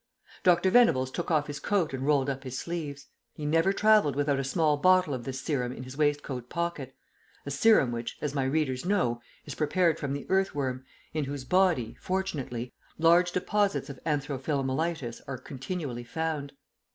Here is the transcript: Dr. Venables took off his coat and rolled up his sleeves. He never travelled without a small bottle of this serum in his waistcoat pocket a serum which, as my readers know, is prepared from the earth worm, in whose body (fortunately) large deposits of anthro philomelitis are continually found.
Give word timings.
Dr. 0.41 0.71
Venables 0.71 1.11
took 1.11 1.29
off 1.29 1.45
his 1.45 1.59
coat 1.59 1.93
and 1.93 2.07
rolled 2.07 2.27
up 2.27 2.43
his 2.43 2.57
sleeves. 2.57 3.05
He 3.35 3.45
never 3.45 3.71
travelled 3.71 4.15
without 4.15 4.39
a 4.39 4.43
small 4.43 4.75
bottle 4.75 5.13
of 5.13 5.25
this 5.25 5.39
serum 5.39 5.71
in 5.71 5.83
his 5.83 5.95
waistcoat 5.95 6.49
pocket 6.49 6.95
a 7.45 7.51
serum 7.51 7.91
which, 7.91 8.17
as 8.19 8.33
my 8.33 8.43
readers 8.45 8.83
know, 8.83 9.21
is 9.45 9.53
prepared 9.53 9.99
from 9.99 10.13
the 10.13 10.25
earth 10.27 10.55
worm, 10.55 10.83
in 11.13 11.25
whose 11.25 11.45
body 11.45 11.95
(fortunately) 12.01 12.73
large 12.97 13.31
deposits 13.31 13.91
of 13.91 13.99
anthro 14.03 14.39
philomelitis 14.41 15.21
are 15.27 15.37
continually 15.37 16.03
found. 16.03 16.53